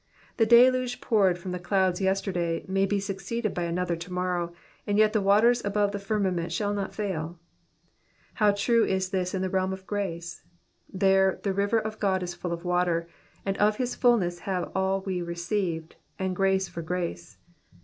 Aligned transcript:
The 0.37 0.47
deluge 0.47 0.99
poured 0.99 1.37
from 1.37 1.51
the 1.51 1.59
clouds 1.59 2.01
yesterday 2.01 2.65
may 2.67 2.87
be 2.87 2.99
succeeded 2.99 3.53
by 3.53 3.65
another 3.65 3.95
to 3.97 4.11
morrow, 4.11 4.51
and 4.87 4.97
yet 4.97 5.13
the 5.13 5.21
waters 5.21 5.63
above 5.63 5.91
the 5.91 5.99
firmament 5.99 6.51
shall 6.51 6.73
not 6.73 6.95
fail. 6.95 7.37
How 8.41 8.51
true 8.51 8.83
is 8.83 9.11
this 9.11 9.35
in 9.35 9.43
the 9.43 9.49
realm 9.51 9.73
of 9.73 9.85
grace; 9.85 10.43
there 10.91 11.39
the 11.43 11.53
river 11.53 11.77
of 11.79 11.99
God 11.99 12.23
is 12.23 12.33
full 12.33 12.51
of 12.51 12.65
water,'* 12.65 13.07
and 13.45 13.55
of 13.59 13.75
his 13.77 13.93
fulness 13.93 14.39
have 14.49 14.71
all 14.73 15.01
we 15.01 15.21
received, 15.21 15.97
and 16.17 16.35
grace 16.35 16.67
for 16.67 16.81
grace.' 16.81 17.37